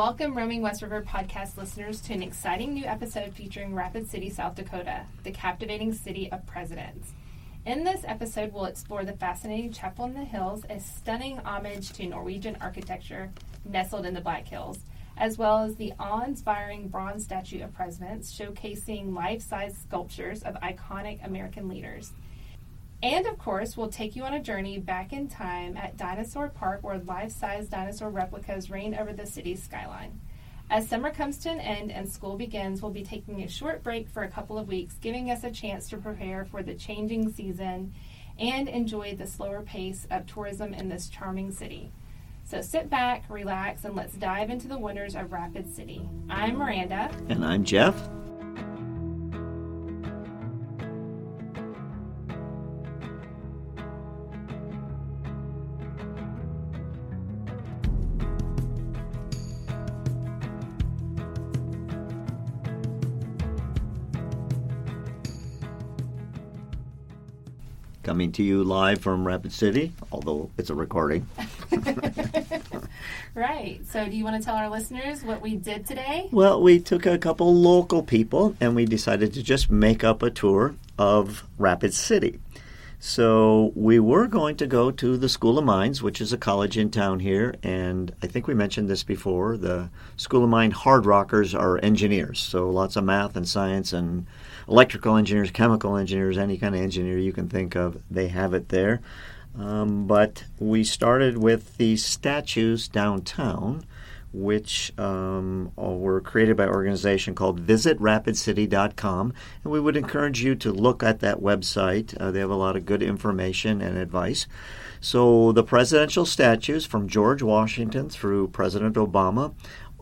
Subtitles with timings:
[0.00, 4.54] Welcome, Roaming West River podcast listeners, to an exciting new episode featuring Rapid City, South
[4.54, 7.14] Dakota, the captivating city of presidents.
[7.66, 12.06] In this episode, we'll explore the fascinating Chapel in the Hills, a stunning homage to
[12.06, 13.32] Norwegian architecture
[13.64, 14.78] nestled in the Black Hills,
[15.16, 20.54] as well as the awe inspiring bronze statue of presidents showcasing life size sculptures of
[20.60, 22.12] iconic American leaders.
[23.02, 26.82] And of course, we'll take you on a journey back in time at Dinosaur Park
[26.82, 30.20] where life size dinosaur replicas reign over the city's skyline.
[30.70, 34.08] As summer comes to an end and school begins, we'll be taking a short break
[34.08, 37.94] for a couple of weeks, giving us a chance to prepare for the changing season
[38.38, 41.92] and enjoy the slower pace of tourism in this charming city.
[42.44, 46.08] So sit back, relax, and let's dive into the wonders of Rapid City.
[46.28, 47.10] I'm Miranda.
[47.28, 47.94] And I'm Jeff.
[68.18, 71.28] Coming to you live from Rapid City, although it's a recording.
[73.34, 73.78] right.
[73.88, 76.28] So, do you want to tell our listeners what we did today?
[76.32, 80.30] Well, we took a couple local people and we decided to just make up a
[80.30, 82.40] tour of Rapid City.
[83.00, 86.76] So, we were going to go to the School of Mines, which is a college
[86.76, 89.56] in town here, and I think we mentioned this before.
[89.56, 94.26] The School of Mine hard rockers are engineers, so lots of math and science and
[94.66, 98.70] electrical engineers, chemical engineers, any kind of engineer you can think of, they have it
[98.70, 99.00] there.
[99.56, 103.84] Um, but we started with the statues downtown,
[104.38, 109.32] which um, were created by an organization called visitrapidcity.com.
[109.64, 112.16] And we would encourage you to look at that website.
[112.20, 114.46] Uh, they have a lot of good information and advice.
[115.00, 119.54] So the presidential statues from George Washington through President Obama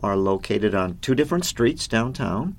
[0.03, 2.55] are located on two different streets downtown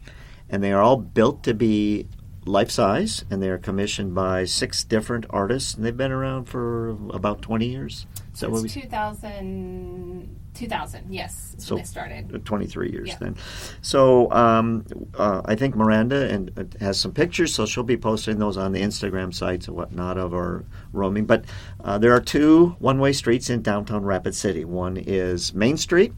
[0.50, 2.06] and they are all built to be
[2.48, 6.90] life size, and they are commissioned by six different artists, and they've been around for
[7.10, 8.06] about 20 years.
[8.32, 12.44] Is that what we 2000, 2000, yes, so when they started.
[12.44, 13.16] 23 years yeah.
[13.20, 13.36] then.
[13.82, 18.38] So um, uh, I think Miranda and uh, has some pictures, so she'll be posting
[18.38, 21.26] those on the Instagram sites and whatnot of our roaming.
[21.26, 21.44] But
[21.84, 24.64] uh, there are two one-way streets in downtown Rapid City.
[24.64, 26.12] One is Main Street,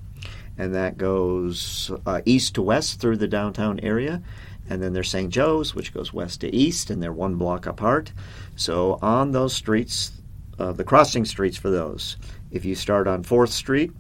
[0.56, 4.22] and that goes uh, east to west through the downtown area.
[4.70, 5.31] And then there's St.
[5.31, 8.12] Joe's, which goes west to east, and they're one block apart.
[8.56, 10.12] So on those streets,
[10.58, 12.16] uh, the crossing streets for those,
[12.50, 13.92] if you start on 4th Street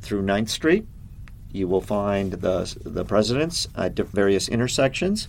[0.00, 0.86] through 9th Street,
[1.52, 5.26] you will find the, the presidents at various intersections.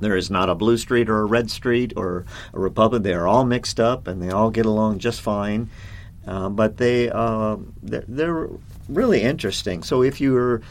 [0.00, 2.24] There is not a blue street or a red street or
[2.54, 3.02] a republic.
[3.02, 5.68] They are all mixed up and they all get along just fine.
[6.26, 8.48] Uh, but they uh, they're, they're,
[8.88, 9.84] really interesting.
[9.84, 10.62] So if you're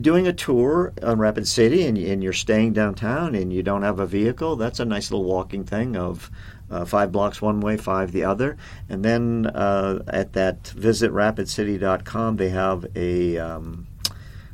[0.00, 4.00] doing a tour on Rapid City and, and, you're staying downtown and you don't have
[4.00, 6.30] a vehicle, that's a nice little walking thing of
[6.70, 8.56] uh, five blocks one way, five the other.
[8.88, 13.86] And then uh, at that visit rapidcity.com, they have a um,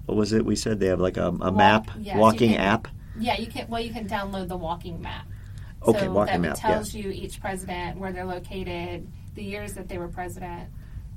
[0.06, 0.80] what was it we said?
[0.80, 2.88] They have like a, a Walk, map, walking can, app.
[3.18, 3.68] Yeah, you can.
[3.68, 5.26] Well, you can download the walking map.
[5.86, 7.04] Okay, so walking that map tells yes.
[7.04, 10.70] you each president where they're located, the years that they were president,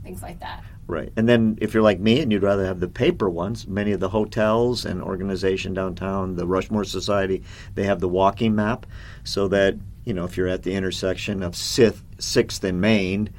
[0.03, 0.63] things like that.
[0.91, 1.13] Right.
[1.15, 4.01] And then if you're like me and you'd rather have the paper ones, many of
[4.01, 7.43] the hotels and organization downtown, the Rushmore Society,
[7.75, 8.85] they have the walking map
[9.23, 13.29] so that, you know, if you're at the intersection of 6th and Main,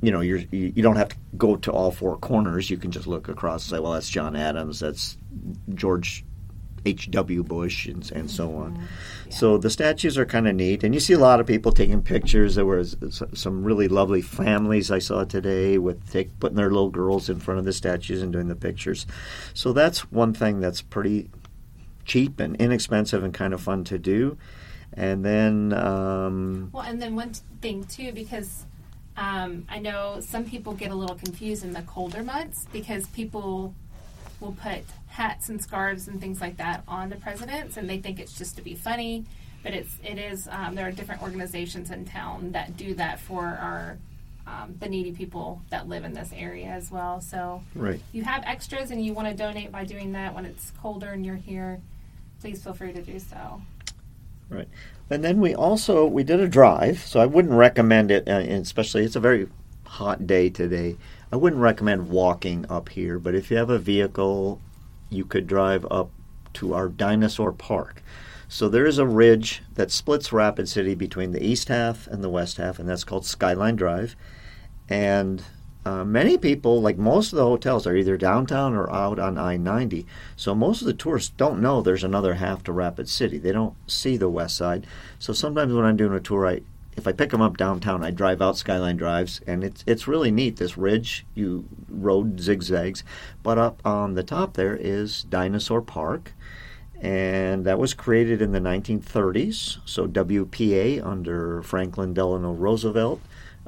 [0.00, 2.70] you know, you're, you, you don't have to go to all four corners.
[2.70, 5.18] You can just look across and say, well, that's John Adams, that's
[5.74, 6.24] George
[6.84, 7.42] H.W.
[7.42, 8.72] Bush and, and so on.
[8.72, 8.84] Mm-hmm.
[9.26, 9.36] Yeah.
[9.36, 10.84] So the statues are kind of neat.
[10.84, 12.54] And you see a lot of people taking pictures.
[12.54, 17.28] There were some really lovely families I saw today with take, putting their little girls
[17.28, 19.06] in front of the statues and doing the pictures.
[19.54, 21.30] So that's one thing that's pretty
[22.04, 24.36] cheap and inexpensive and kind of fun to do.
[24.92, 25.72] And then.
[25.72, 28.66] Um, well, and then one thing too, because
[29.16, 33.74] um, I know some people get a little confused in the colder months because people
[34.40, 38.18] will put hats and scarves and things like that on the presidents, and they think
[38.18, 39.24] it's just to be funny.
[39.62, 40.48] But it's it is.
[40.50, 43.98] Um, there are different organizations in town that do that for our
[44.46, 47.20] um, the needy people that live in this area as well.
[47.20, 48.00] So right.
[48.12, 51.24] you have extras and you want to donate by doing that when it's colder and
[51.24, 51.80] you're here,
[52.40, 53.62] please feel free to do so.
[54.48, 54.68] Right.
[55.10, 59.04] And then we also we did a drive, so I wouldn't recommend it, uh, especially
[59.04, 59.48] it's a very
[59.84, 60.96] hot day today.
[61.32, 64.60] I wouldn't recommend walking up here, but if you have a vehicle,
[65.10, 66.10] you could drive up
[66.54, 68.02] to our dinosaur park.
[68.48, 72.28] So there is a ridge that splits Rapid City between the east half and the
[72.28, 74.16] west half, and that's called Skyline Drive.
[74.88, 75.44] And
[75.86, 79.56] uh, many people, like most of the hotels, are either downtown or out on I
[79.56, 80.04] 90.
[80.34, 83.38] So most of the tourists don't know there's another half to Rapid City.
[83.38, 84.84] They don't see the west side.
[85.20, 86.62] So sometimes when I'm doing a tour, I
[86.96, 90.30] if I pick them up downtown, I drive out Skyline Drives, and it's it's really
[90.30, 90.56] neat.
[90.56, 93.04] This ridge, you road zigzags,
[93.42, 96.32] but up on the top there is Dinosaur Park,
[97.00, 99.78] and that was created in the 1930s.
[99.84, 103.20] So WPA under Franklin Delano Roosevelt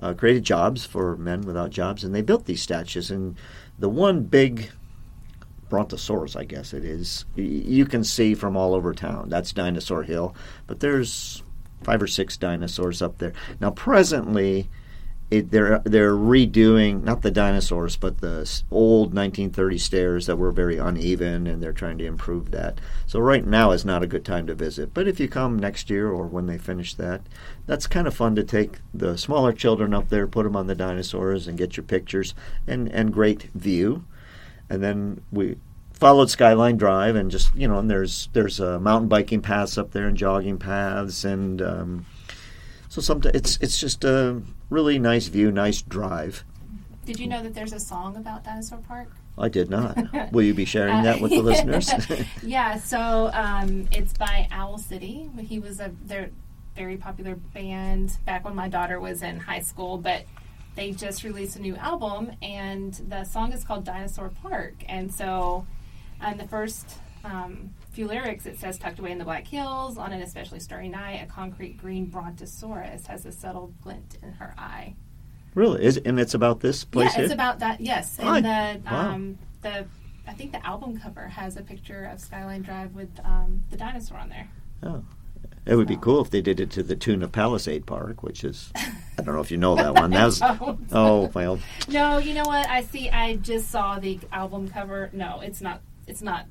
[0.03, 3.11] uh, created jobs for men without jobs, and they built these statues.
[3.11, 3.37] And
[3.79, 4.71] the one big
[5.69, 9.29] Brontosaurus, I guess it is, you can see from all over town.
[9.29, 10.35] That's Dinosaur Hill,
[10.67, 11.43] but there's
[11.83, 13.33] five or six dinosaurs up there.
[13.61, 14.69] Now, presently,
[15.33, 20.77] it, they're they're redoing not the dinosaurs, but the old 1930 stairs that were very
[20.77, 22.83] uneven, and they're trying to improve that.
[23.07, 24.93] So right now is not a good time to visit.
[24.93, 27.23] But if you come next year or when they finish that,
[27.67, 30.75] that's kind of fun to take the smaller children up there, put them on the
[30.75, 32.35] dinosaurs, and get your pictures
[32.67, 34.05] and and great view.
[34.69, 35.57] And then we
[36.03, 39.93] followed Skyline Drive, and just you know, and there's there's uh, mountain biking paths up
[39.93, 42.07] there and jogging paths, and um,
[42.89, 46.43] so sometimes it's it's just a really nice view, nice drive.
[47.07, 49.11] Did you know that there's a song about Dinosaur Park?
[49.39, 49.97] I did not.
[50.33, 51.89] Will you be sharing that with the listeners?
[52.43, 55.31] yeah, so um, it's by Owl City.
[55.39, 56.31] He was a their
[56.75, 60.25] very popular band back when my daughter was in high school, but
[60.75, 65.65] they just released a new album, and the song is called Dinosaur Park, and so
[66.23, 70.13] and the first um, few lyrics, it says, tucked away in the Black Hills, on
[70.13, 74.95] an especially starry night, a concrete green brontosaurus has a subtle glint in her eye.
[75.55, 75.85] Really?
[75.85, 77.25] Is and it's about this place Yeah, here?
[77.25, 77.81] it's about that.
[77.81, 79.11] Yes, Oh, and the wow.
[79.11, 79.85] um, the
[80.27, 84.19] I think the album cover has a picture of Skyline Drive with um, the dinosaur
[84.19, 84.49] on there.
[84.83, 85.05] oh.
[85.65, 88.43] It would be cool if they did it to the tune of Palisade Park, which
[88.43, 90.11] is I don't know if you know that one.
[90.13, 90.43] That was
[90.93, 91.61] oh well.
[91.89, 92.69] No, you know what?
[92.69, 93.09] I see.
[93.11, 95.09] I just saw the album cover.
[95.13, 95.81] No, it's not.
[96.07, 96.47] It's not.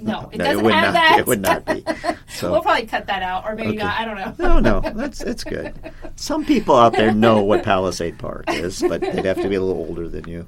[0.00, 1.14] No, it No, doesn't would have not that.
[1.14, 1.20] be.
[1.20, 1.84] It would not be.
[2.36, 3.78] So- we'll probably cut that out, or maybe Okay.
[3.78, 3.98] not.
[3.98, 4.60] I don't know.
[4.60, 5.74] No, no, that's it's good.
[6.16, 9.60] Some people out there know what Palisade Park is, but they'd have to be a
[9.62, 10.46] little older than you.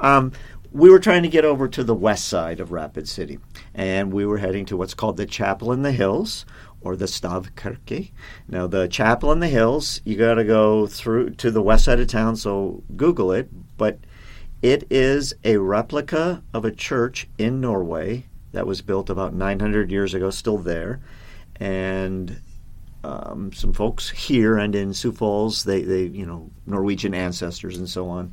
[0.00, 0.32] Um,
[0.72, 3.38] we were trying to get over to the west side of Rapid City,
[3.74, 6.44] and we were heading to what's called the Chapel in the Hills,
[6.80, 8.10] or the Stavkirke.
[8.48, 12.00] Now, the Chapel in the Hills, you got to go through to the west side
[12.00, 13.48] of town, so Google it.
[13.76, 13.98] But
[14.62, 20.14] it is a replica of a church in Norway that was built about 900 years
[20.14, 21.00] ago, still there,
[21.60, 22.40] and
[23.04, 27.88] um, some folks here and in Sioux Falls, they, they you know Norwegian ancestors and
[27.88, 28.32] so on.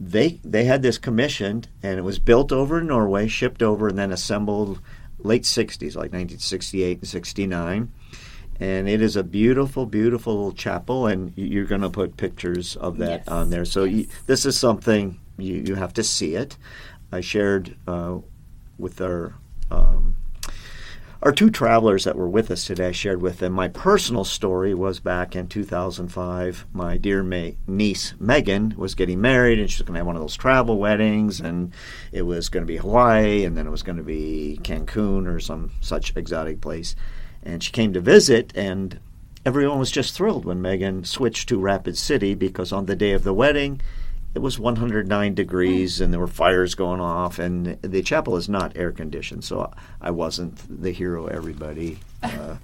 [0.00, 3.96] They they had this commissioned, and it was built over in Norway, shipped over, and
[3.98, 4.80] then assembled
[5.18, 7.92] late '60s, like 1968 and '69.
[8.58, 12.96] And it is a beautiful, beautiful little chapel, and you're going to put pictures of
[12.98, 13.28] that Yes.
[13.28, 13.66] on there.
[13.66, 16.56] So you, this is something you, you have to see it.
[17.12, 18.18] I shared uh,
[18.78, 19.34] with our
[19.70, 20.16] um,
[21.22, 24.74] our two travelers that were with us today, I shared with them my personal story
[24.74, 26.66] was back in 2005.
[26.72, 27.22] My dear
[27.66, 30.78] niece Megan was getting married, and she was going to have one of those travel
[30.78, 31.72] weddings, and
[32.12, 35.40] it was going to be Hawaii, and then it was going to be Cancun or
[35.40, 36.94] some such exotic place.
[37.42, 39.00] And she came to visit, and
[39.44, 43.24] everyone was just thrilled when Megan switched to Rapid City because on the day of
[43.24, 43.80] the wedding,
[44.36, 48.76] it was 109 degrees and there were fires going off and the chapel is not
[48.76, 52.54] air conditioned so i wasn't the hero everybody uh,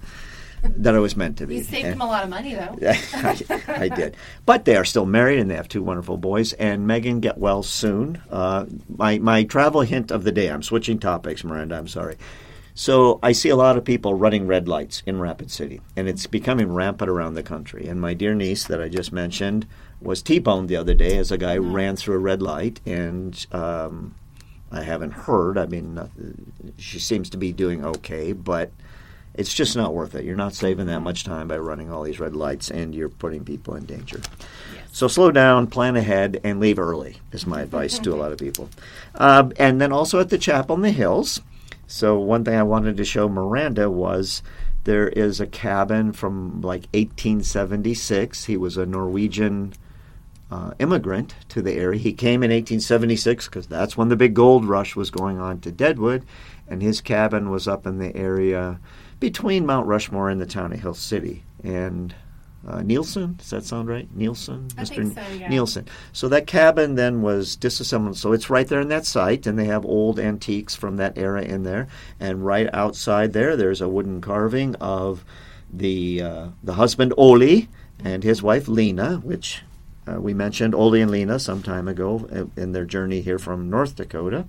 [0.63, 2.77] that i was meant to be You saved And- him a lot of money, though.
[3.13, 4.15] I, I did.
[4.45, 6.53] But they are still married and they have two wonderful boys.
[6.53, 8.21] And Megan get well soon.
[8.31, 12.15] Uh, my, my travel hint of the day, I'm switching topics, Miranda, I'm sorry.
[12.75, 16.25] So I see a lot of people running red lights in Rapid City, and it's
[16.27, 17.87] becoming rampant around the country.
[17.87, 19.67] And my dear niece that I just mentioned
[20.03, 24.15] was T-boned the other day as a guy ran through a red light, and um,
[24.71, 25.57] I haven't heard.
[25.57, 26.07] I mean, uh,
[26.77, 28.71] she seems to be doing okay, but
[29.33, 30.25] it's just not worth it.
[30.25, 33.45] You're not saving that much time by running all these red lights, and you're putting
[33.45, 34.19] people in danger.
[34.75, 34.83] Yes.
[34.91, 38.37] So slow down, plan ahead, and leave early is my advice to a lot of
[38.39, 38.69] people.
[39.15, 41.41] Um, and then also at the chapel in the hills.
[41.87, 44.43] So one thing I wanted to show Miranda was
[44.83, 48.45] there is a cabin from like 1876.
[48.45, 49.73] He was a Norwegian
[50.53, 51.99] uh, immigrant to the area.
[51.99, 55.71] He came in 1876 because that's when the big gold rush was going on to
[55.71, 56.25] Deadwood,
[56.67, 58.79] and his cabin was up in the area
[59.19, 61.43] between Mount Rushmore and the town of Hill City.
[61.63, 62.13] And
[62.67, 64.07] uh, Nielsen, does that sound right?
[64.15, 65.49] Nielsen, I think so, yeah.
[65.49, 65.87] Nielsen.
[66.11, 68.17] So that cabin then was disassembled.
[68.17, 71.41] So it's right there in that site, and they have old antiques from that era
[71.41, 71.87] in there.
[72.19, 75.25] And right outside there, there's a wooden carving of
[75.71, 77.67] the uh, the husband Ole
[78.03, 79.63] and his wife Lena, which
[80.07, 83.69] uh, we mentioned Ole and Lena some time ago in, in their journey here from
[83.69, 84.45] North Dakota.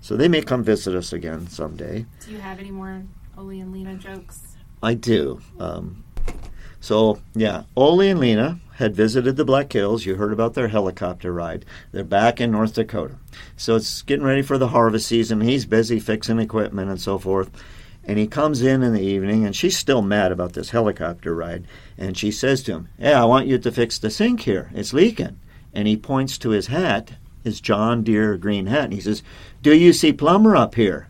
[0.00, 2.06] So they may come visit us again someday.
[2.24, 3.02] Do you have any more
[3.36, 4.56] Ole and Lena jokes?
[4.82, 5.40] I do.
[5.58, 6.04] Um,
[6.80, 10.06] so, yeah, Ole and Lena had visited the Black Hills.
[10.06, 11.64] You heard about their helicopter ride.
[11.90, 13.16] They're back in North Dakota.
[13.56, 15.40] So it's getting ready for the harvest season.
[15.40, 17.50] He's busy fixing equipment and so forth.
[18.08, 21.64] And he comes in in the evening, and she's still mad about this helicopter ride.
[21.98, 24.70] And she says to him, Hey, I want you to fix the sink here.
[24.74, 25.38] It's leaking.
[25.74, 27.12] And he points to his hat,
[27.44, 29.22] his John Deere green hat, and he says,
[29.62, 31.08] Do you see plumber up here?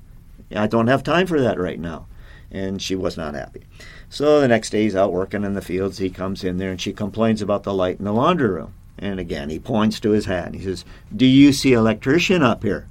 [0.53, 2.09] I don't have time for that right now.
[2.51, 3.63] And she was not happy.
[4.11, 5.99] So the next day he's out working in the fields.
[5.99, 8.75] He comes in there and she complains about the light in the laundry room.
[8.99, 12.65] And again, he points to his hat and he says, Do you see electrician up
[12.65, 12.89] here?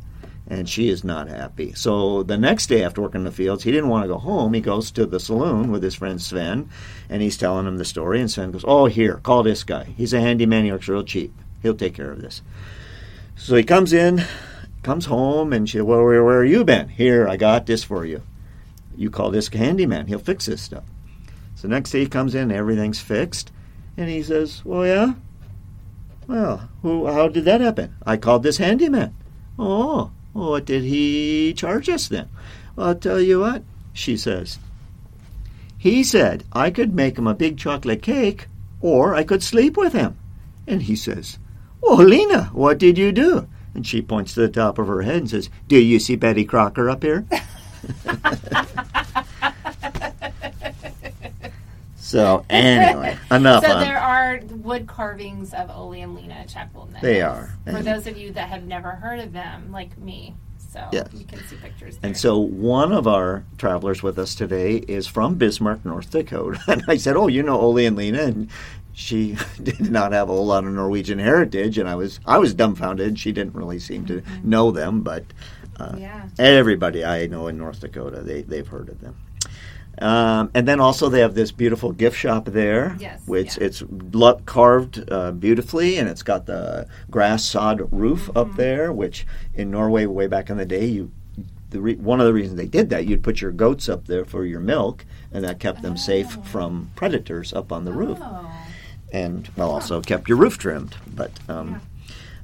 [0.50, 1.74] And she is not happy.
[1.74, 4.54] So the next day after working in the fields, he didn't want to go home.
[4.54, 6.70] He goes to the saloon with his friend Sven
[7.10, 8.22] and he's telling him the story.
[8.22, 9.84] And Sven goes, Oh, here, call this guy.
[9.98, 10.64] He's a handyman.
[10.64, 11.34] He works real cheap.
[11.62, 12.42] He'll take care of this.
[13.36, 14.24] So he comes in,
[14.84, 16.90] comes home, and she, Well, where, where you been?
[16.90, 18.22] Here, I got this for you.
[18.96, 20.08] You call this handyman.
[20.08, 20.86] He'll fix this stuff.
[21.56, 23.52] So next day he comes in, everything's fixed,
[23.98, 25.14] and he says, "Well, yeah.
[26.28, 27.08] Well, who?
[27.08, 27.96] How did that happen?
[28.06, 29.16] I called this handyman.
[29.58, 32.30] Oh, well, what did he charge us then?
[32.76, 34.60] Well, I'll tell you what," she says.
[35.80, 38.48] He said I could make him a big chocolate cake,
[38.80, 40.16] or I could sleep with him.
[40.68, 41.40] And he says,
[41.82, 45.18] "Well, Lena, what did you do?" And she points to the top of her head
[45.18, 47.26] and says, "Do you see Betty Crocker up here?"
[52.18, 53.66] So anyway, enough.
[53.66, 57.50] So there are wood carvings of Ole and Lena Chapel They are.
[57.66, 60.34] For those of you that have never heard of them, like me.
[60.58, 61.10] So Yes.
[61.14, 62.08] you can see pictures there.
[62.08, 66.60] And so one of our travelers with us today is from Bismarck, North Dakota.
[66.68, 68.50] And I said, "Oh, you know Ole and Lena?" And
[68.94, 72.54] she did not have a whole lot of Norwegian heritage, and I was I was
[72.54, 73.20] dumbfounded.
[73.20, 75.26] She didn't really seem to know them, but
[75.78, 76.28] uh, Yeah.
[76.40, 79.16] everybody I know in North Dakota they they've heard of them.
[80.00, 83.64] Um, and then also they have this beautiful gift shop there, Yes, which yeah.
[83.64, 88.58] it's lo- carved uh, beautifully, and it's got the grass sod roof up Mm-hmm.
[88.58, 88.94] there.
[88.94, 89.26] Which
[89.56, 91.12] in Norway, way back in the day, you
[91.72, 94.24] the re- one of the reasons they did that, you'd put your goats up there
[94.24, 96.42] for your milk, and that kept them safe Oh.
[96.44, 98.50] from predators up on the roof, Oh.
[99.12, 100.96] and well, also kept your roof trimmed.
[101.14, 101.80] But um, Yeah.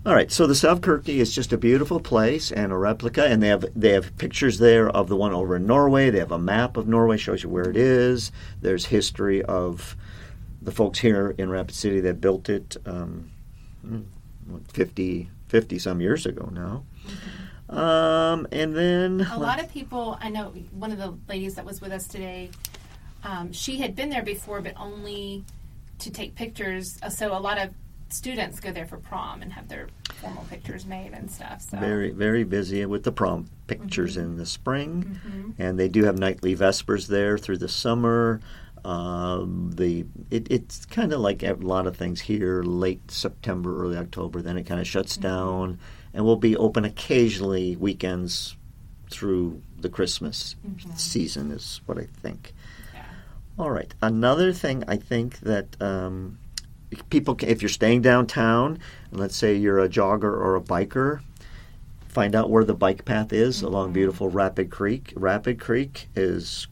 [0.05, 3.41] All right, so the South Stavkirke is just a beautiful place and a replica, and
[3.41, 6.09] they have they have pictures there of the one over in Norway.
[6.09, 8.29] They have a map of Norway, shows you where it is.
[8.59, 9.95] There's history of
[10.61, 13.31] the folks here in Rapid City that built it um,
[13.85, 14.03] mm,
[14.73, 16.83] 50, 50 some years ago now.
[17.73, 21.79] Um, and then A lot of people, I know one of the ladies that was
[21.79, 22.51] with us today,
[23.23, 25.45] um, she had been there before, but only
[25.99, 26.99] to take pictures.
[27.01, 27.69] Uh, So a lot of
[28.13, 29.87] students go there for prom and have their
[30.21, 31.61] formal pictures made and stuff.
[31.61, 35.53] So very very busy with the prom pictures in the spring, Mhm.
[35.57, 38.39] and they do have nightly vespers there through the summer.
[38.85, 43.97] Um, the it, it's kind of like a lot of things here, late September, early
[43.97, 44.41] October.
[44.41, 45.79] Then it kind of shuts down,
[46.13, 48.57] and will be open occasionally weekends
[49.09, 50.97] through the Christmas Mhm.
[50.97, 52.53] season, is what I think.
[52.93, 53.03] Yeah.
[53.57, 53.93] All right.
[54.01, 56.37] Another thing I think that um,
[57.09, 58.79] people, can, if you're staying downtown,
[59.11, 61.21] let's say you're a jogger or a biker,
[62.07, 63.93] find out where the bike path is along Mhm.
[63.93, 65.13] beautiful Rapid Creek.
[65.15, 66.67] Rapid Creek is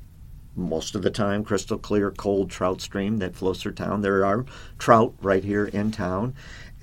[0.56, 4.02] most of the time crystal clear, cold trout stream that flows through town.
[4.02, 4.46] There are
[4.78, 6.34] trout right here in town,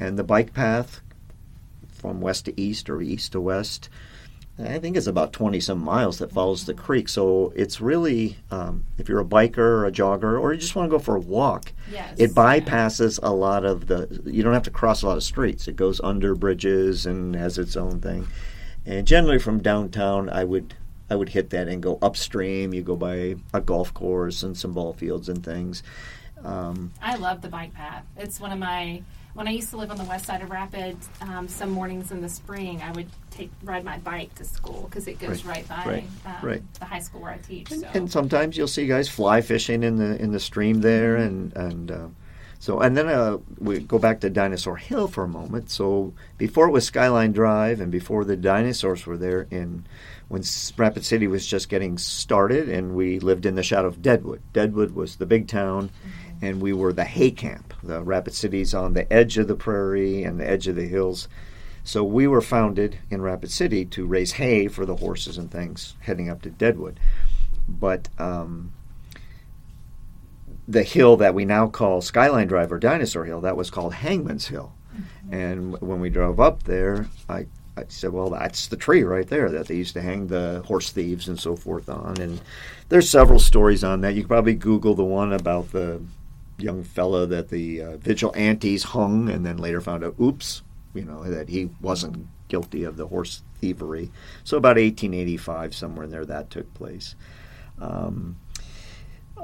[0.00, 1.00] and the bike path
[1.88, 3.88] from west to east or east to west.
[4.61, 7.09] I think it's about 20 some miles that follows the creek.
[7.09, 10.91] So it's really, um, if you're a biker or a jogger, or you just want
[10.91, 12.15] to go for a walk, Yes.
[12.19, 12.59] it yeah.
[12.61, 15.69] bypasses a lot of the, you don't have to cross a lot of streets.
[15.69, 18.27] It goes under bridges and has its own thing.
[18.85, 20.75] And generally from downtown, I would.
[21.11, 22.75] I would hit that and go upstream.
[22.75, 25.83] You go by a golf course and some ball fields and things.
[26.45, 28.05] Um, I love the bike path.
[28.17, 29.03] It's one of my.
[29.38, 32.21] When I used to live on the west side of Rapid, um, some mornings in
[32.21, 35.85] the spring, I would take ride my bike to school because it goes right, Right,
[35.85, 36.75] by right, um, right.
[36.80, 37.71] the high school where I teach.
[37.71, 41.14] And, So and sometimes you'll see guys fly fishing in the in the stream there,
[41.14, 42.07] and and uh,
[42.59, 45.71] so and then uh, we go back to Dinosaur Hill for a moment.
[45.71, 49.87] So before it was Skyline Drive, and before the dinosaurs were there, in
[50.26, 50.42] when
[50.76, 54.42] Rapid City was just getting started, and we lived in the shadow of Deadwood.
[54.52, 55.90] Deadwood was the big town,
[56.40, 57.75] and we were the hay camp.
[57.83, 61.28] The Rapid City's on the edge of the prairie and the edge of the hills.
[61.85, 65.97] So we were founded in Rapid City to raise hay for the horses and things
[66.00, 67.00] heading up to Deadwood.
[67.68, 68.73] But um,
[70.66, 74.49] the hill that we now call Skyline Drive or Dinosaur Hill, that was called Hangman's
[74.49, 74.73] Hill.
[75.30, 79.50] And when we drove up there, I, I said, "Well, that's the tree right there
[79.50, 82.40] that they used to hang the horse thieves and so forth on." And
[82.88, 84.14] there's several stories on that.
[84.14, 86.02] You could probably Google the one about the
[86.59, 90.62] young fella that the uh, vigilantes hung, and then later found out, oops,
[90.95, 94.11] you know, that he wasn't guilty of the horse thievery.
[94.45, 97.15] So about 1885, somewhere in there, that took place.
[97.81, 98.38] Um,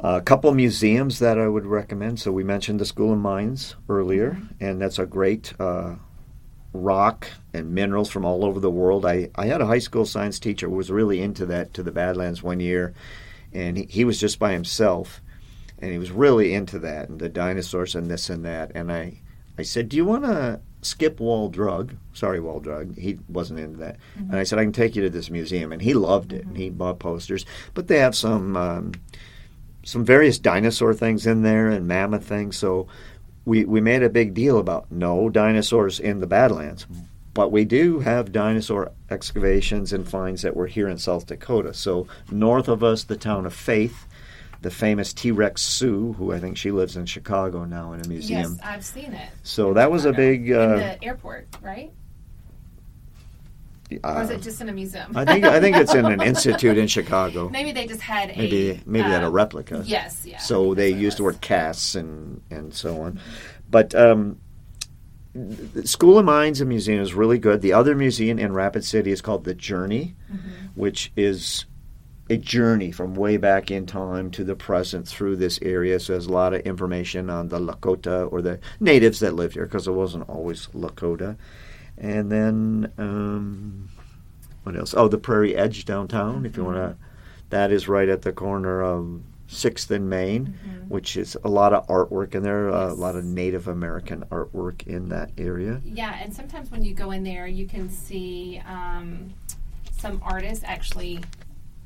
[0.03, 2.19] a couple museums that I would recommend.
[2.19, 5.95] So we mentioned the School of Mines earlier, and that's a great uh,
[6.73, 9.07] rock and minerals from all over the world.
[9.07, 11.93] I, I had a high school science teacher who was really into that to the
[11.93, 12.93] Badlands one year,
[13.53, 15.23] and he, he was just by himself,
[15.79, 18.73] and he was really into that and the dinosaurs and this and that.
[18.75, 19.21] And I,
[19.59, 22.97] I said, "Do you want to skip Wall Drug?" Sorry, Wall Drug.
[22.97, 23.97] He wasn't into that.
[24.17, 26.47] And I said, "I can take you to this museum," and he loved it.
[26.47, 28.57] And he bought posters, but they have some.
[28.57, 28.93] Um,
[29.87, 32.57] some various dinosaur things in there and mammoth things.
[32.57, 32.87] So
[33.45, 36.87] we, we made a big deal about no dinosaurs in the Badlands.
[37.35, 41.75] But we do have dinosaur excavations and finds that were here in South Dakota.
[41.75, 44.07] So north of us, the town of Faith,
[44.65, 48.09] the famous T Rex Sue, who I think she lives in Chicago now in a
[48.09, 48.55] museum.
[48.57, 49.29] Yes, I've seen it.
[49.45, 51.93] So in that was a big, uh, in the airport, right?
[54.03, 55.15] Or is Uh, it just in a museum?
[55.17, 57.49] I think I think it's in an institute in Chicago.
[57.51, 59.83] maybe they just had a Maybe maybe at a uh, replica.
[59.87, 60.39] Yes, yeah.
[60.39, 63.21] So they that's what it used the word casts and and so on,
[63.71, 64.41] but um,
[65.35, 67.61] the School of Mines and Museum is really good.
[67.61, 70.67] The other museum in Rapid City is called the Journey, Mm-hmm.
[70.81, 71.67] which is
[72.35, 75.99] a journey from way back in time to the present through this area.
[75.99, 79.65] So there's a lot of information on the Lakota or the natives that lived here
[79.65, 81.37] because it wasn't always Lakota.
[81.97, 83.89] And then um,
[84.65, 84.95] what else?
[84.97, 86.45] Oh, the Prairie Edge downtown.
[86.45, 86.97] If you want to,
[87.51, 91.87] that is right at the corner of Sixth and Main, which is a lot of
[91.87, 92.71] artwork in there.
[92.73, 95.81] uh, A lot of Native American artwork in that area.
[95.85, 99.33] Yeah, and sometimes when you go in there, you can see um,
[99.97, 101.21] some artists actually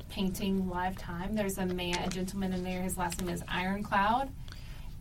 [0.08, 1.34] painting lifetime.
[1.34, 2.82] There's a man, a gentleman in there.
[2.82, 4.30] His last name is Ironcloud,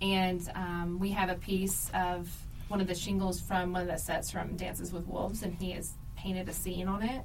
[0.01, 2.29] and um, we have a piece of
[2.67, 5.71] one of the shingles from one of the sets from Dances with Wolves, and he
[5.71, 7.21] has painted a scene on it,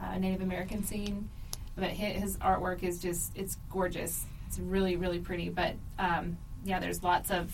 [0.00, 1.28] a Native American scene.
[1.76, 4.26] But his, his artwork is just it's gorgeous.
[4.46, 5.48] It's really really pretty.
[5.48, 7.52] But um, yeah, there's lots of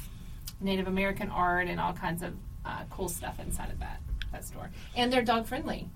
[0.60, 4.00] Native American art and all kinds of uh, cool stuff inside of that
[4.32, 4.70] that store.
[4.96, 5.88] And they're dog friendly.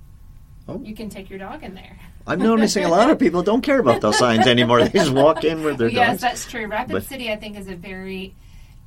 [0.68, 0.80] Oh.
[0.82, 1.98] You can take your dog in there.
[2.26, 4.82] I'm noticing a lot of people don't care about those signs anymore.
[4.82, 6.20] They just walk in with their yes, dogs.
[6.22, 6.66] that's true.
[6.66, 8.35] Rapid But- City, I think, is a very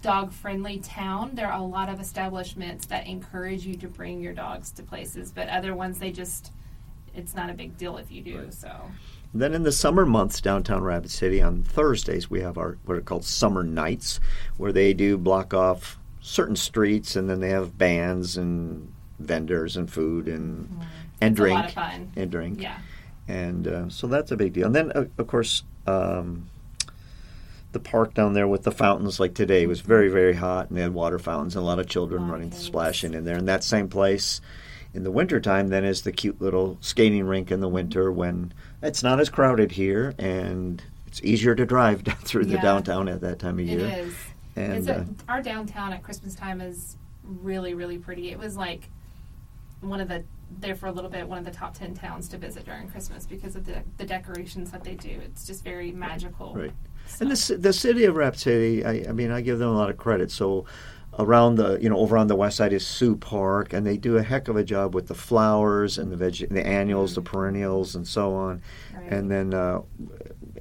[0.02, 1.32] dog friendly town.
[1.34, 5.32] There are a lot of establishments that encourage you to bring your dogs to places,
[5.32, 6.52] but other ones they just
[7.16, 8.48] it's not a big deal if you do.
[8.52, 8.70] So
[9.34, 13.02] Then in the summer months, downtown Rapid City, on Thursdays, we have our what are
[13.02, 14.20] called summer nights,
[14.58, 19.90] where they do block off certain streets, and then they have bands and vendors and
[19.92, 20.86] food and mm.
[21.22, 22.12] and it's drink a lot of fun.
[22.16, 22.62] and drink.
[22.62, 22.78] Yeah.
[23.28, 24.68] And uh, so that's a big deal.
[24.68, 26.50] And then, uh, of course, um,
[27.72, 30.82] the park down there with the fountains, like today, was very, very hot, and they
[30.82, 32.64] had water fountains and a lot of children of running, kids.
[32.64, 33.36] splashing in there.
[33.36, 34.42] And that same place
[34.94, 39.04] in the wintertime then is the cute little skating rink in the winter when it's
[39.04, 43.38] not as crowded here and it's easier to drive down through the downtown at that
[43.38, 43.86] time of year.
[43.86, 44.16] is.
[44.56, 48.32] And uh, our downtown at Christmas time is really, really pretty.
[48.32, 48.90] It was like
[49.82, 50.24] one of the
[50.60, 53.26] there for a little bit one of the top ten towns to visit during Christmas
[53.26, 55.22] because of the the decorations that they do.
[55.24, 56.56] It's just very magical.
[56.56, 56.74] Right.
[57.08, 57.22] stuff.
[57.22, 59.90] And the, the city of Rapid City, I, I mean, I give them a lot
[59.90, 60.32] of credit.
[60.32, 60.66] So,
[61.18, 64.18] around the, you know, over on the west side is Sioux Park, and they do
[64.18, 67.96] a heck of a job with the flowers and the veg, the annuals, the perennials,
[67.96, 68.62] and so on.
[68.94, 69.12] Right.
[69.12, 69.82] And then uh,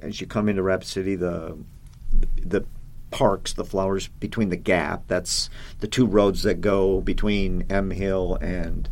[0.01, 1.57] as you come into Rapid City, the
[2.41, 2.65] the
[3.11, 5.03] parks, the flowers between the gap.
[5.07, 8.89] That's the two roads that go between M Hill and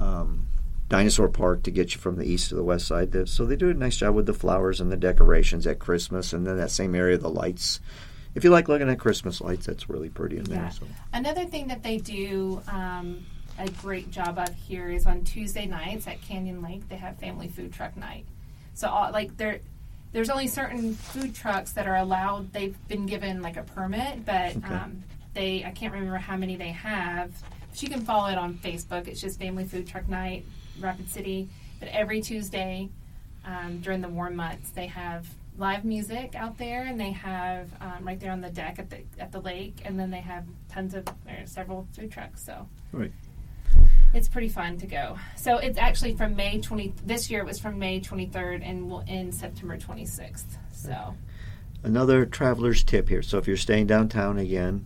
[0.00, 0.46] um,
[0.88, 3.28] Dinosaur Park to get you from the east to the west side.
[3.28, 6.46] So they do a nice job with the flowers and the decorations at Christmas, and
[6.46, 7.80] then that same area, the lights.
[8.34, 10.62] If you like looking at Christmas lights, that's really pretty in there.
[10.62, 10.68] Yeah.
[10.68, 10.86] So.
[11.12, 13.24] Another thing that they do um,
[13.58, 17.48] a great job of here is on Tuesday nights at Canyon Lake they have family
[17.48, 18.24] food truck night.
[18.74, 19.60] So all, like there,
[20.12, 22.52] there's only certain food trucks that are allowed.
[22.52, 24.74] They've been given like a permit, but Okay.
[24.74, 25.02] um,
[25.34, 27.30] they I can't remember how many they have.
[27.82, 29.06] You can follow it on Facebook.
[29.08, 30.44] It's just Family Food Truck Night,
[30.80, 31.48] Rapid City.
[31.80, 32.88] But every Tuesday
[33.44, 38.04] um, during the warm months, they have live music out there, and they have um,
[38.04, 40.94] right there on the deck at the at the lake, and then they have tons
[40.94, 42.44] of or several food trucks.
[42.44, 43.12] So Right.
[44.12, 45.16] it's pretty fun to go.
[45.36, 46.94] So it's actually from May twenty.
[47.06, 50.58] This year it was from May twenty third, and will end September twenty sixth.
[50.72, 51.14] So
[51.84, 53.22] Another traveler's tip here.
[53.22, 54.84] So if you're staying downtown again,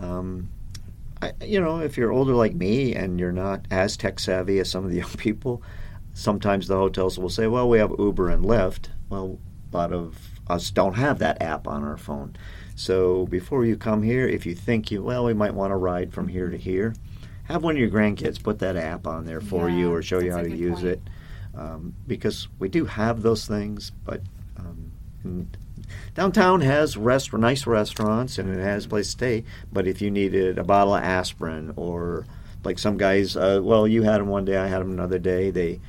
[0.00, 0.48] um,
[1.22, 4.70] I, you know, if you're older like me and you're not as tech savvy as
[4.70, 5.62] some of the young people,
[6.14, 9.38] sometimes the hotels will say, "Well, we have Uber and Lyft." Well,
[9.72, 12.34] a lot of us don't have that app on our phone.
[12.74, 16.12] So before you come here, if you think you well, we might want to ride
[16.12, 16.94] from here to here,
[17.44, 20.18] have one of your grandkids put that app on there for Yeah, you or show
[20.18, 20.86] you how to use point.
[20.86, 21.02] it.
[21.54, 24.22] Um, because we do have those things, but
[24.56, 24.90] um,
[26.14, 29.44] downtown has rest nice restaurants and it has a place to stay.
[29.72, 32.26] But if you needed a bottle of aspirin or
[32.64, 35.50] like some guys, uh, well, you had them one day, I had them another day.
[35.50, 35.80] They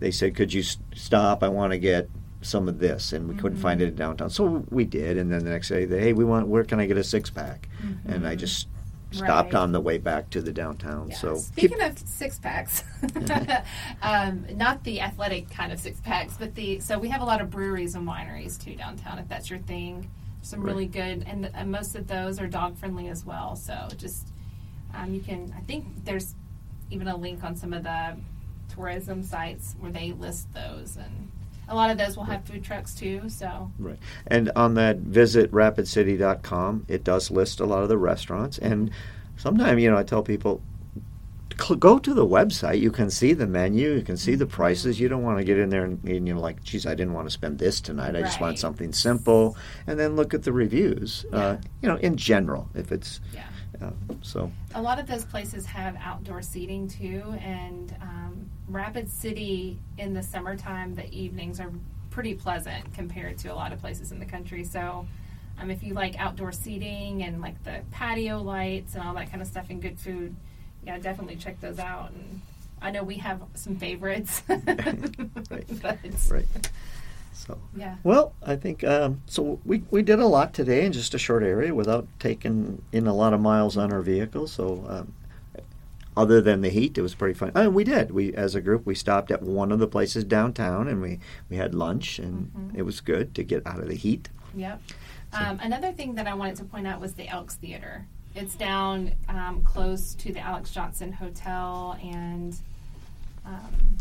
[0.00, 1.42] they said, "Could you s- stop?
[1.42, 2.08] I want to get."
[2.44, 3.86] Some of this, and we couldn't find Mm-hmm.
[3.86, 5.16] it in downtown, so we did.
[5.16, 6.48] And then the next day, they, hey, we want.
[6.48, 7.68] Where can I get a six pack?
[8.04, 8.66] And I just
[9.12, 9.60] stopped Right.
[9.60, 11.10] on the way back to the downtown.
[11.10, 11.16] Yeah.
[11.16, 12.84] So speaking of six packs,
[14.02, 17.40] um, not the athletic kind of six packs, but the so we have a lot
[17.40, 19.18] of breweries and wineries too downtown.
[19.18, 20.10] If that's your thing,
[20.42, 23.56] some really good, and, and most of those are dog friendly as well.
[23.56, 24.28] So just
[24.94, 25.52] um, you can.
[25.56, 26.34] I think there's
[26.90, 28.16] even a link on some of the
[28.74, 31.30] tourism sites where they list those, and
[31.72, 33.22] a lot of those will have food trucks too.
[33.28, 33.98] So Right.
[34.26, 38.58] And on that visit rapidcity.com, it does list a lot of the restaurants.
[38.58, 38.90] And
[39.36, 40.62] sometimes, you know, I tell people,
[41.78, 42.80] go to the website.
[42.80, 43.92] You can see the menu.
[43.92, 45.00] You can see the prices.
[45.00, 47.14] You don't want to get in there and, and you know, like, geez, I didn't
[47.14, 48.16] want to spend this tonight.
[48.16, 49.56] I just want something simple.
[49.86, 53.44] And then look at the reviews, uh, you know, in general, if it's, yeah.
[53.82, 53.90] Uh,
[54.22, 54.50] so.
[54.74, 60.22] a lot of those places have outdoor seating too, and um, Rapid City in the
[60.22, 61.70] summertime, the evenings are
[62.10, 64.64] pretty pleasant compared to a lot of places in the country.
[64.64, 65.06] So,
[65.58, 69.42] um, if you like outdoor seating and like the patio lights and all that kind
[69.42, 70.34] of stuff and good food,
[70.86, 72.10] yeah, definitely check those out.
[72.12, 72.40] And
[72.80, 74.42] I know we have some favorites.
[75.50, 75.66] Right.
[76.30, 76.70] Right.
[77.32, 77.58] So.
[77.76, 77.96] Yeah.
[78.04, 79.58] Well, I think um, so.
[79.64, 83.14] We, we did a lot today in just a short area without taking in a
[83.14, 84.46] lot of miles on our vehicle.
[84.46, 85.14] So, um,
[86.16, 87.52] other than the heat, it was pretty fun.
[87.54, 88.10] Oh, we did.
[88.10, 91.56] We as a group we stopped at one of the places downtown and we we
[91.56, 92.76] had lunch and Mhm.
[92.76, 94.28] it was good to get out of the heat.
[94.54, 94.82] Yep.
[95.32, 98.04] Um, another thing that I wanted to point out was the Elks Theater.
[98.34, 102.56] It's down um, close to the Alex Johnson Hotel and
[103.46, 103.96] um,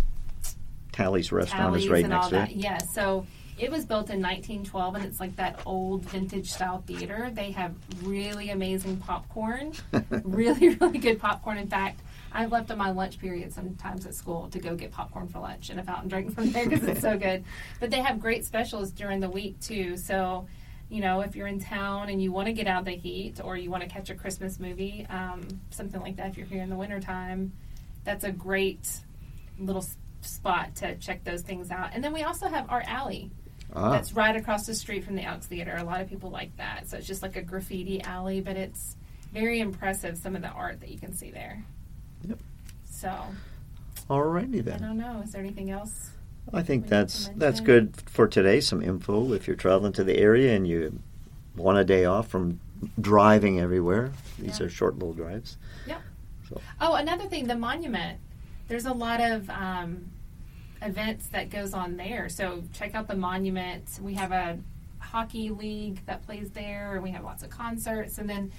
[0.91, 2.51] Tally's restaurant Alley's is right next to that.
[2.51, 2.57] it.
[2.57, 3.25] Yeah, so
[3.57, 7.29] it was built in 1912, and it's like that old vintage style theater.
[7.31, 9.73] They have really amazing popcorn,
[10.23, 11.57] really, really good popcorn.
[11.57, 12.01] In fact,
[12.31, 15.69] I've left on my lunch period sometimes at school to go get popcorn for lunch
[15.69, 17.43] and a fountain drink from there because it's so good.
[17.79, 19.97] But they have great specials during the week too.
[19.97, 20.47] So,
[20.89, 23.41] you know, if you're in town and you want to get out of the heat
[23.43, 26.63] or you want to catch a Christmas movie, um, something like that, if you're here
[26.63, 27.51] in the wintertime,
[28.05, 28.89] that's a great
[29.59, 29.85] little
[30.21, 31.89] spot to check those things out.
[31.93, 33.31] And then we also have Art Alley.
[33.73, 35.75] Ah, That's right across the street from the Elks Theater.
[35.77, 36.89] A lot of people like that.
[36.89, 38.97] So it's just like a graffiti alley, but it's
[39.33, 41.63] very impressive some of the art that you can see there.
[42.27, 42.39] Yep.
[42.89, 43.13] So
[44.09, 44.83] alrighty then.
[44.83, 45.21] I don't know.
[45.23, 46.09] Is there anything else?
[46.53, 48.59] I think we need to that's that's good for today.
[48.59, 50.99] Some info if you're traveling to the area and you
[51.55, 52.59] want a day off from
[52.99, 54.11] driving everywhere.
[54.37, 54.65] These Yeah.
[54.65, 55.57] are short little drives.
[55.87, 56.01] Yep.
[56.81, 58.19] Oh, another thing, the monument.
[58.71, 60.05] There's a lot of um,
[60.81, 62.29] events that goes on there.
[62.29, 63.99] So check out the monument.
[64.01, 64.57] We have a
[64.97, 68.17] hockey league that plays there, and we have lots of concerts.
[68.17, 68.49] And then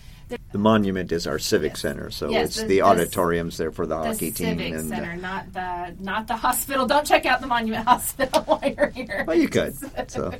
[0.50, 1.80] The monument is our civic Yes.
[1.80, 4.58] center, so Yes, it's the- the, the- auditoriums there for the, the hockey team.
[4.58, 6.84] civic and uh, center, not the not the hospital.
[6.86, 9.24] Don't check out the monument hospital while you're here.
[9.26, 9.74] Well, you could,
[10.10, 10.34] so.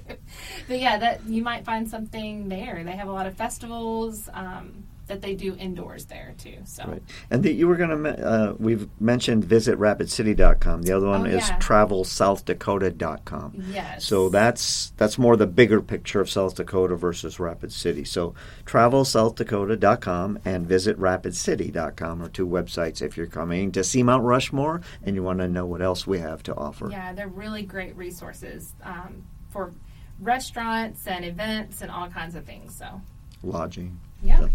[0.68, 2.85] but yeah, that you might find something there.
[2.85, 6.57] They have a lot of festivals um, that they do indoors there too.
[6.64, 7.03] So Right.
[7.31, 10.83] And the, you were going to, uh, we've mentioned visit rapidcity.com.
[10.83, 11.59] The other one Oh, is yeah.
[11.59, 13.53] travelsouthdakota.com.
[13.70, 18.05] yes, So that's that's more the bigger picture of South Dakota versus Rapid City.
[18.05, 24.81] So travelsouthdakota.com and visit rapidcity.com are two websites if you're coming to see Mount Rushmore
[25.05, 26.88] and you want to know what else we have to offer.
[26.90, 29.72] yeah, they're really great resources um, for
[30.20, 32.75] restaurants and events and all kinds of things.
[32.75, 33.01] So
[33.42, 33.98] Lodging.
[34.22, 34.38] yeah.
[34.38, 34.51] So,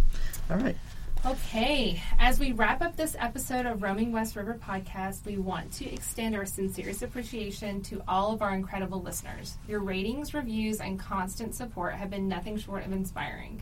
[0.50, 0.78] all right.
[1.26, 5.92] Okay, as we wrap up this episode of Roaming West River podcast, we want to
[5.92, 9.58] extend our sincerest appreciation to all of our incredible listeners.
[9.68, 13.62] Your ratings, reviews, and constant support have been nothing short of inspiring.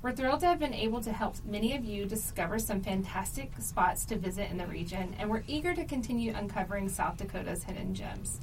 [0.00, 4.06] We're thrilled to have been able to help many of you discover some fantastic spots
[4.06, 8.40] to visit in the region, and we're eager to continue uncovering South Dakota's hidden gems.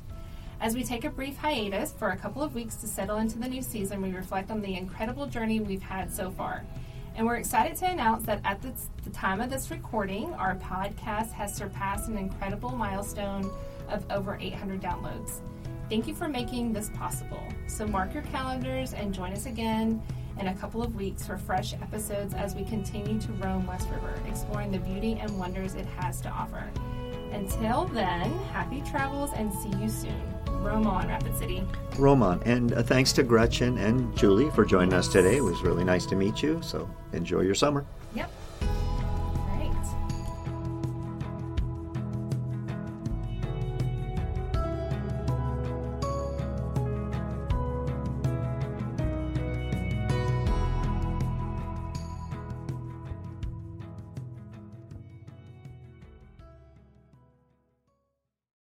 [0.62, 3.48] As we take a brief hiatus for a couple of weeks to settle into the
[3.48, 6.66] new season, we reflect on the incredible journey we've had so far.
[7.16, 11.32] And we're excited to announce that at the, the time of this recording, our podcast
[11.32, 13.52] has surpassed an incredible milestone
[13.90, 15.42] of over 800 downloads.
[15.90, 17.44] Thank you for making this possible.
[17.68, 20.02] So mark your calendars and join us again
[20.40, 24.14] in a couple of weeks for fresh episodes as we continue to roam West River,
[24.28, 26.70] exploring the beauty and wonders it has to offer.
[27.32, 30.39] Until then, happy travels and see you soon.
[30.62, 31.64] Roam on, Rapid City.
[31.98, 32.42] Roman.
[32.44, 35.38] And uh, thanks to Gretchen and Julie for joining us today.
[35.38, 36.62] It was really nice to meet you.
[36.62, 37.86] So enjoy your summer.